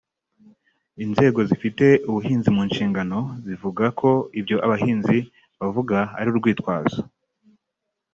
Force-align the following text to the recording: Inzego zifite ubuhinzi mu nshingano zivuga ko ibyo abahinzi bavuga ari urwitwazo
Inzego 1.03 1.39
zifite 1.49 1.85
ubuhinzi 2.09 2.49
mu 2.55 2.61
nshingano 2.69 3.19
zivuga 3.45 3.85
ko 3.99 4.09
ibyo 4.39 4.57
abahinzi 4.65 5.17
bavuga 5.59 5.97
ari 6.19 6.27
urwitwazo 6.33 7.01